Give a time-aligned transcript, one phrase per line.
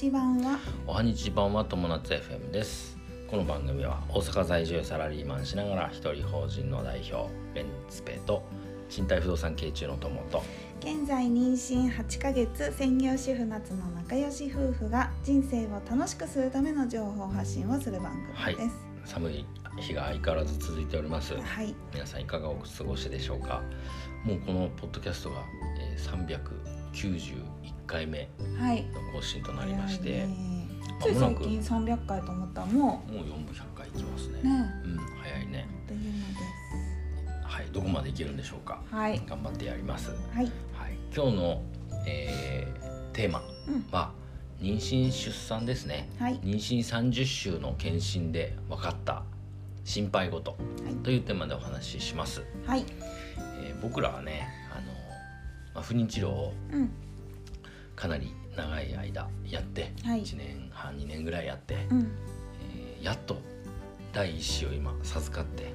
[0.00, 2.96] ち版はおはにち版は友達 FM です。
[3.28, 8.42] この番組は大阪在住サラリーマンしながら一人法人の代表ベンツペと
[8.88, 10.42] 賃貸不動産経中の友と。
[10.80, 18.70] 現在妊娠8ヶ月専業主婦夏の仲良し夫婦が人生を楽しくするための情報発信をする番組で
[19.04, 19.12] す。
[19.12, 19.44] 寒い
[19.80, 21.34] 日が相変わらず続いております。
[21.34, 23.60] はい、皆さんいかがお過ごしでしょうか。
[24.24, 25.44] もうこのポッドキャストが、
[25.78, 27.34] えー、391
[27.86, 28.28] 回目
[28.58, 30.26] はい、の更新となりまして、
[31.00, 34.40] つい間もなく最近300回と思ったらももう4分100回いきますね。
[34.42, 34.72] うね。
[34.84, 35.68] うん早いね。
[35.86, 36.10] というので
[37.42, 38.80] はいどこまでいけるんでしょうか。
[38.88, 39.20] すはい。
[39.26, 40.10] 頑張ってやります。
[40.10, 40.18] はい。
[40.36, 40.52] はい、
[41.14, 41.62] 今日の、
[42.06, 43.86] えーテーマうん。
[43.90, 44.12] は
[44.60, 46.08] 妊娠出産ですね。
[46.18, 46.38] はい。
[46.40, 49.24] 妊娠30週の検診で分かった
[49.84, 50.94] 心配事はい。
[51.02, 52.84] というテーマでお話しします、はい。
[53.62, 54.59] えー僕らはね
[55.74, 56.90] まあ、不妊治療をうん。
[57.96, 60.22] かなり長い間やって、はい。
[60.22, 62.10] 1年半2年ぐらいやって、うん。
[62.74, 63.38] えーやっと
[64.12, 65.66] 第一子を今授かってっ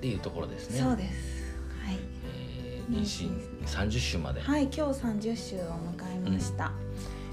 [0.00, 0.80] ていうところですね。
[0.80, 1.54] そうです。
[1.84, 1.98] はい。
[2.34, 4.40] えー妊娠30週まで。
[4.40, 6.72] はい今日30週を迎えました、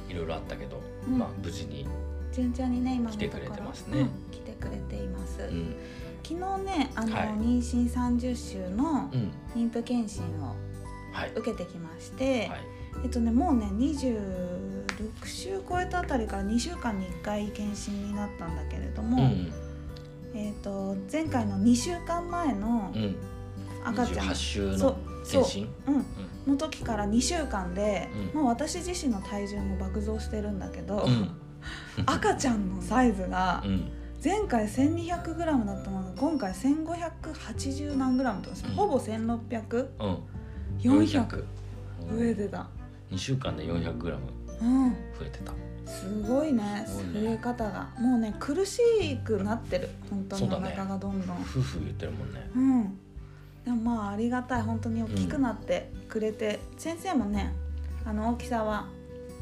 [0.09, 1.17] いろいろあったけど、うん。
[1.17, 1.87] まあ無事に
[2.31, 4.01] 順調にね今来てくれてますね。
[4.01, 5.75] うん来てくれています、うん。
[6.23, 7.27] 昨日ねあの、はい。
[7.29, 9.31] 妊娠30週のうん。
[9.55, 10.55] 妊婦検診をはい
[11.35, 12.59] 受けてきまして、はい。
[13.03, 14.87] えっとねもうね26
[15.25, 19.51] 週超えたあたりから2週間に1回検診になったんだけれども、うん。
[20.33, 23.15] えっと前回の2週間前のうん。
[23.85, 25.69] 赤ちゃん、28週そうのそう検診？
[25.87, 28.41] うん、の時から2週間で、うん。
[28.41, 31.29] もう私自身の体重も爆増してるんだけど、うん。
[32.05, 33.91] 赤ちゃんのサイズがうん。
[34.23, 38.73] 前回 1200g だったものが今回1580何 g とか、うん。
[38.73, 40.17] ほぼ1600、うん
[40.79, 41.45] 400
[42.09, 42.67] うん増えてた、
[43.11, 44.17] 2週間で 400g 増
[44.61, 45.53] うん、えてた。
[45.85, 46.83] すごいね。
[46.87, 47.21] すごいね。
[47.21, 47.89] 増え方が。
[47.99, 48.81] もうね苦し
[49.23, 49.89] くなってる。
[50.09, 51.37] 本当にお腹がどんどん。
[51.41, 52.49] 夫婦言ってるもんね。
[52.55, 52.99] うん。
[53.65, 54.61] でもまあありがたい。
[54.61, 57.53] 本当に大きくなってくれて、先生もね
[58.05, 58.87] あの大きさは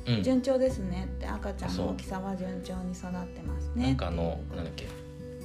[0.07, 0.23] うん。
[0.23, 3.87] 順調ですねって赤ちゃんの大きさは順調に育ってますね。
[3.87, 4.87] なんかあのなんだっけ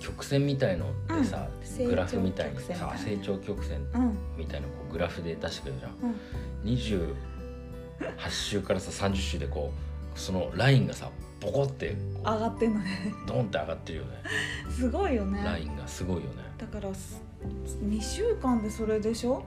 [0.01, 1.47] 曲線みたいのでさ、
[1.79, 1.87] うん。
[1.87, 5.93] グラフみたいにさ成長曲線うんみたいなこうグラフで出してくれるじゃん。
[6.03, 7.15] うん。
[8.27, 9.73] 28週からさ30週でこ
[10.17, 13.15] うそのラインがさボコってこ上がってんのね。
[13.25, 14.11] うドンって上がってるよね。
[14.71, 15.43] すごいよね。
[15.45, 16.29] ラインがすごいよね、
[16.59, 17.21] だからす
[17.83, 19.43] 2週間でそれでしょ？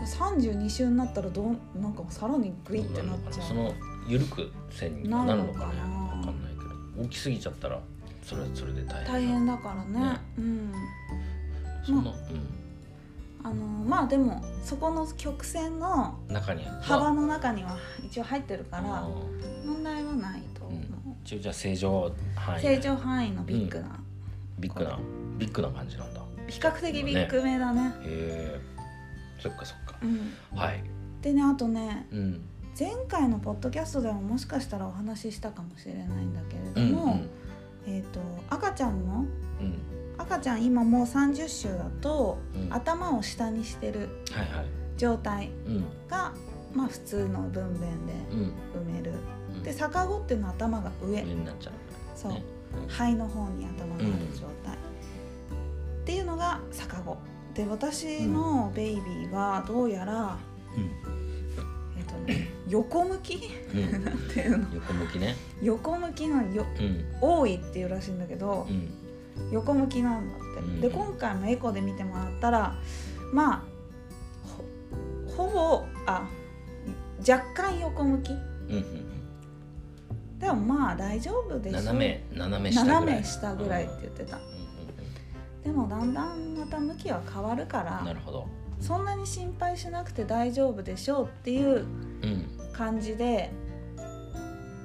[0.00, 0.06] うん。
[0.06, 3.48] 32週になったらどうなんかさらにグイってなっちゃう。
[3.48, 3.74] その
[4.08, 5.74] 緩く線になるのかね？
[5.76, 6.04] なるのかな？
[6.18, 6.64] わかんないけ
[6.98, 7.04] ど。
[7.04, 7.80] 大きすぎちゃったら
[8.30, 10.00] それはそれで大変大変だからね。
[10.00, 10.20] ね。
[10.38, 10.72] うん。
[11.84, 12.14] その、
[13.42, 19.08] あのまあでもそこの曲線のうん、中に幅の中には一応入ってるかあら
[19.66, 20.80] 問題はないと思う、
[21.24, 23.98] 一応じゃあ正常範囲正常範囲のビッグな、
[24.60, 24.98] ビッグな
[25.38, 26.20] ビッグな感じなんだ。
[26.20, 27.92] へ比較的ビッグめだね。
[28.04, 28.60] え
[29.40, 29.96] そっかそっか。
[30.02, 30.84] うん、はい。
[31.20, 32.40] でねあとねうん。
[32.78, 37.20] 前回のポッドキャストでももしかしたらお話ししたかもしれないんだけれうんども、
[37.86, 39.24] えっ、と赤ちゃんの？
[39.60, 39.78] うん。
[40.18, 42.72] 赤ちゃん今もう30週だと、うん。
[42.74, 44.66] 頭を下にしてるはいはい。
[44.96, 45.84] 状態うん。
[46.08, 46.32] が
[46.74, 47.86] まあ普通の分娩で
[48.32, 48.52] うん。
[48.90, 49.12] 埋める。
[49.54, 49.62] うん。
[49.62, 51.22] で逆子っていうのは頭が上。
[51.22, 51.72] 上になっちゃう。
[52.14, 52.44] そう、ね。
[52.88, 57.16] 肺の方に頭がある状態、っていうのが逆子。
[57.54, 60.38] で私のベイビーはどうやら、
[61.98, 62.39] えっとね
[62.70, 63.34] 横向き？
[63.74, 63.94] うん。
[63.96, 64.66] うんなんていうの？
[64.74, 65.36] 横向きね。
[65.60, 67.04] 横向きのようん。
[67.20, 68.88] 多いっていうらしいんだけど、うん。
[69.52, 70.80] 横向きなんだって、うん。
[70.80, 72.74] で今回もエコで見てもらったら
[73.32, 73.62] まあ
[75.36, 76.28] ほほぼあ
[77.28, 78.30] 若干横向き。
[78.32, 79.06] うんうん
[80.40, 83.00] でもまあ大丈夫でしょ斜め斜め下ぐらい。
[83.00, 84.38] 斜め下ぐらいって言ってた、
[85.62, 88.46] でもだんだんまた向きは変わるかうんならるほど。
[88.80, 91.84] そんなに心配しなくて大丈夫でしょうっていう
[92.22, 93.50] うん感じで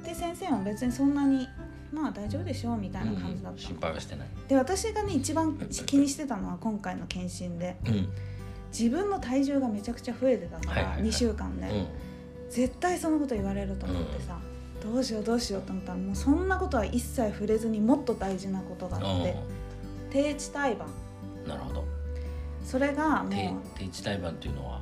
[0.03, 1.47] で先生も別にそんなに
[1.91, 4.27] まあ大丈夫でしょうみたいな感じだったの、心配はしてない。
[4.47, 7.77] で私がね一番気にしてたのは今回の検診で。
[7.85, 8.09] うん。
[8.77, 11.03] 自分の体重がめちゃくちゃ増えてたから、はいはいはい。
[11.07, 11.87] 2週間で、うん。
[12.49, 14.37] 絶対そのこと言われると思ってさ、
[14.83, 19.35] どうしようどうしようと思ったらもうそんなことは一切触れずにもっと大事なことがあって。
[20.11, 20.89] 低地胎盤。
[21.43, 21.85] うんなるほど。
[22.65, 23.53] それがもう低
[23.85, 24.81] 低地胎盤っていうのは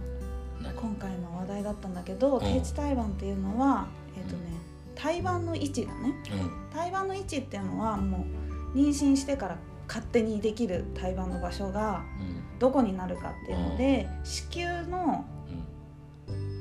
[0.60, 0.74] 何？
[0.74, 2.40] 今回の話題だったんだけど、ん。
[2.40, 3.88] 低地胎盤っていうのは
[4.18, 4.54] えっ、とね
[4.96, 6.14] 胎盤の位置だね。
[6.32, 6.74] うん。
[6.74, 8.26] 胎盤の位置っていうのはも
[8.74, 9.58] う妊娠してから
[9.88, 12.60] 勝手にできる胎盤の場所がうん。
[12.60, 15.26] どこになるかっていうので、子宮の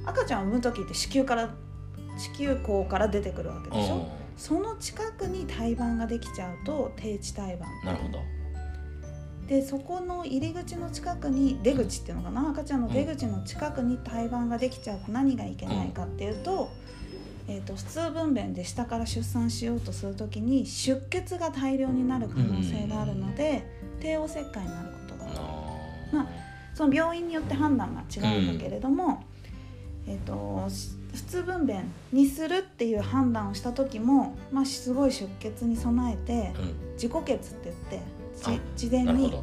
[0.05, 1.49] 赤ちゃんを産む時って子宮から
[2.17, 8.19] 子宮口から出てくるわけでしょ、その近くに胎盤ができちゃうと低地胎盤なるほど
[9.49, 12.51] でそこの入り口の近くに出口っていうのかな？
[12.51, 16.71] 赤ちゃんの出口の近くに胎盤ができちゃうと何がいけないかっていうと,、
[17.49, 23.67] えー、と普通分娩で下から出産しようとする時に出血が大量になる可能性があるので、
[24.01, 26.17] 帝王切開になることがある。
[26.17, 26.29] まあ
[26.75, 29.23] その病院によって判断が違うんだけれども、
[30.07, 30.67] えー、と
[31.13, 36.55] 普通分娩にするっていう判断をした時も、まあ、すごい出血に備えて、
[36.95, 38.01] 自己血って言って
[38.77, 39.35] 事前に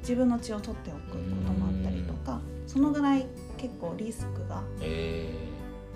[0.00, 4.62] 自分の血を取っておくこともあったりとかそのぐらい結構リスクが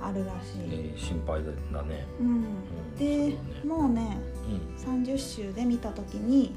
[0.00, 4.16] あるらしい、えー、心配だね、うん、で、ね、もうね、
[4.48, 6.54] うん、30週で見た時に、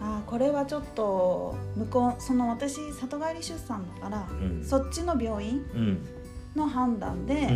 [0.00, 5.62] うん、ああこれはちょっと向こうその私里帰り出産だから、うん、そっちの病院
[6.54, 7.48] の判断で、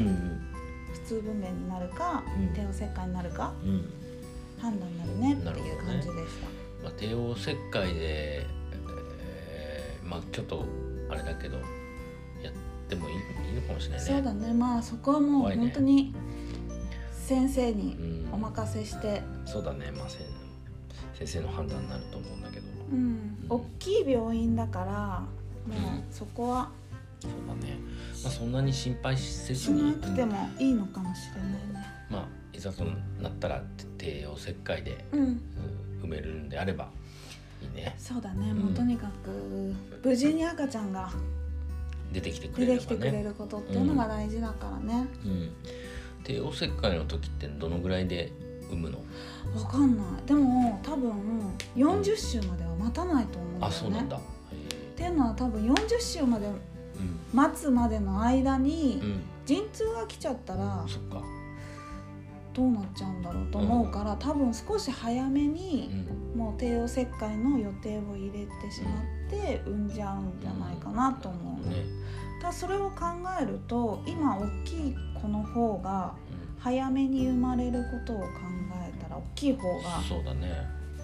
[0.93, 2.23] 普通分娩になるか、
[2.55, 3.55] 帝王切開になるか、
[4.61, 6.70] 判断になるねっていう感じでした。
[6.83, 10.65] まあ、帝王切開で、えー、まあちょっと
[11.09, 11.57] あれだけど
[12.43, 12.53] やっ
[12.89, 13.19] てもいいい
[13.53, 14.13] いのかもしれないね。
[14.15, 14.53] そうだね。
[14.55, 16.15] まあそこはもう本当に
[17.13, 19.91] 先生にお任せして、うん、そうだね。
[19.93, 26.71] まあ先生の判断になると思うんだけど、うん、うん、大きい病院だからもうそこは、
[27.25, 27.79] うん、そうだね、
[28.25, 29.81] まあ、そんなに心配せずに。
[29.81, 32.85] しなくてもいいのかもしれないね、まあいざと
[33.21, 33.63] なったら
[33.99, 35.43] 帝王切開で、うん
[36.03, 36.89] 埋めるんであれば
[37.63, 37.95] いいね。
[37.99, 41.11] そうだね、もうとにかく無事に赤ちゃゃんが
[42.13, 45.53] 出てきてくれる、ね、出てきてくれることっていうのが大事だからね、うん、
[46.25, 48.33] 帝王切開の時ってどのぐらいで
[48.71, 48.99] 産むの？
[49.55, 50.27] わかんない。
[50.27, 51.13] でも多分
[51.77, 54.17] 40週までは待たないと思うんだよね、あそうなんだ。
[54.17, 54.21] っ
[54.97, 56.47] ていうのは多分40週まで
[57.33, 59.03] 待つまでの間に
[59.47, 61.23] 陣痛が来ちゃったら、そっか
[62.53, 65.91] どうなっちゃうんだろうと思うから、多分少し早めに、
[66.35, 68.91] もう帝王切開の予定を入れてしま
[69.29, 71.85] って産んじゃうんじゃないかなと思う、ね、
[72.43, 73.05] だそれを考
[73.41, 76.15] えると今大きい子の方が
[76.59, 78.25] 早めに生まれることを考
[78.75, 80.01] えたら大きい方が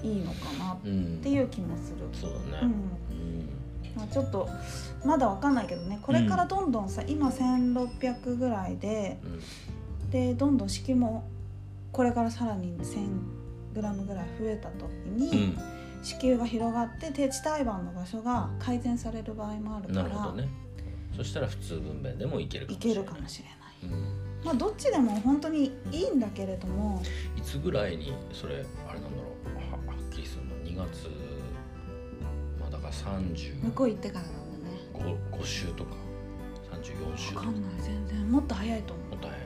[0.03, 2.09] いいのかなっていう気もする。
[2.13, 2.73] そうだね、
[3.97, 4.49] まあ、ちょっと
[5.05, 5.99] まだわかんないけどね。
[6.03, 9.19] これからどんどんさ、今1600ぐらいで、
[10.11, 11.25] でどんどん子宮も
[11.93, 15.59] これからさらに 1000g ぐらい増えた時に、うん、
[16.03, 20.49] 子宮が広がって低地胎盤の場所が改善される場合もあるからなるほどね。
[21.17, 22.93] そしたら普通分娩でもいけるかもしれない。
[22.93, 23.47] いけるかもしれ
[23.89, 27.03] ない、うん、まあどっちでも本当にいいんだけれども、
[27.37, 31.09] いつぐらいにそれあれなんだろうははっきりするの？2月。
[32.61, 35.17] まあだから30向こう行ってからなんだね。
[35.33, 35.95] 5, 5週とか
[36.73, 37.35] 34週。
[37.35, 38.31] 分かんない全然。
[38.31, 39.09] もっと早いと思う。
[39.11, 39.41] もっと早い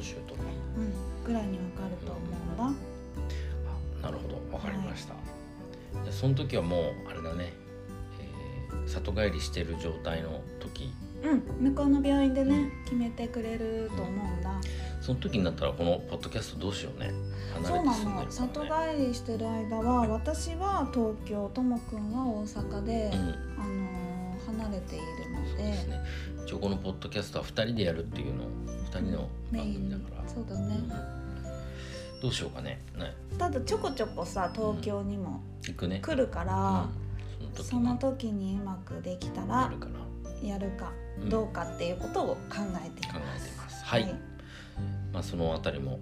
[0.00, 0.42] 33週とか、
[0.76, 0.92] うん。
[1.24, 2.54] ぐらいにわかると思う。
[2.54, 2.64] んだ、
[4.02, 4.40] あなるほど。
[4.56, 5.20] わかりました、は
[6.08, 6.76] い、その時はも
[7.06, 7.52] うあれだね、
[8.70, 10.92] えー、里帰りしてる状態の時。
[11.22, 14.58] うん向こうの病院でね決めてくれると思うんだ、
[15.02, 17.12] その時になったらこのポッドキャストどうしようね。
[17.62, 18.30] そうなの。
[18.30, 18.68] 里帰
[19.08, 23.89] りしてる間は私は東京ともくんは大阪で、うん、あのー、
[24.58, 25.62] 離れているので。
[25.62, 26.00] で、ね、
[26.44, 28.46] 一応このポッドキャストは2人でやるっていうのを
[28.92, 32.80] 2人の番組だから、そうだね、うん、どうしようかね。
[32.98, 33.14] ね。
[33.38, 36.00] ただちょこちょこさ東京にも行くね。
[36.02, 36.88] 来るから、
[37.62, 38.58] その時に。
[38.60, 39.88] うまくできたらやるか
[40.42, 40.92] やるか
[41.28, 43.84] どうかっていうことを考えています、考えています。
[43.84, 44.14] はい、はい、
[45.12, 45.98] まあそのあたりも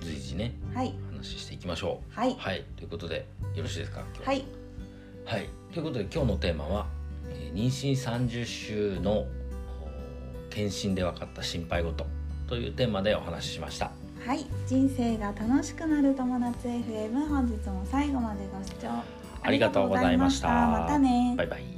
[0.00, 2.20] 随時ね、はい、話していきましょう。
[2.20, 4.04] はい、はい、ということでよろしいですか？
[4.24, 4.32] は。
[4.32, 4.44] い。
[5.24, 5.48] はい。
[5.72, 6.97] ということで今日のテーマは、えー、
[7.52, 9.26] 妊娠30週の
[10.50, 12.06] 検診で分かった心配事
[12.46, 13.90] というテーマでお話ししました。
[14.24, 14.46] はい。
[14.66, 18.88] 人生が楽しくなる友達 FM 本日も最後までご視聴
[19.42, 20.48] ありがとうございました。
[20.48, 21.34] またね。
[21.36, 21.77] バイバイ